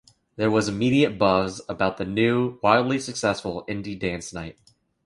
There 0.35 0.49
was 0.49 0.67
immediate 0.67 1.19
buzz 1.19 1.61
about 1.69 1.97
the 1.97 2.05
new, 2.05 2.57
"wildly 2.63 2.97
successful" 2.97 3.63
indie 3.69 3.99
dance 3.99 4.33
night. 4.33 4.57